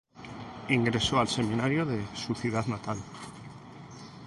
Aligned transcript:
Ingresó 0.69 1.19
al 1.19 1.27
seminario 1.27 1.85
de 1.85 2.03
su 2.15 2.33
ciudad 2.33 2.65
natal. 2.65 2.97